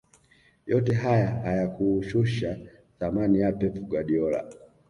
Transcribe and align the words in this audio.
yote 0.65 0.93
haya 0.93 1.27
hayakushusha 1.27 2.57
thamani 2.99 3.39
ya 3.39 3.51
pep 3.51 3.77
guardiola 3.79 4.45